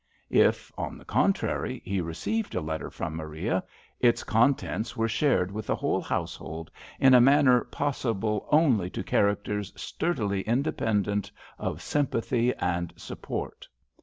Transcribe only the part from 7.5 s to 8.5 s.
possible